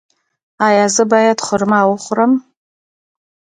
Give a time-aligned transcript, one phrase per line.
[0.67, 2.31] ایا زه باید خرما وخورم؟